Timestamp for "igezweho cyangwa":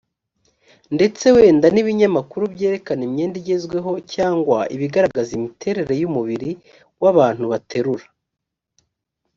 3.41-4.57